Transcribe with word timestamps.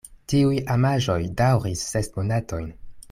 Tiuj 0.31 0.61
amaĵoj 0.75 1.19
daŭris 1.43 1.85
ses 1.93 2.11
monatojn. 2.17 2.73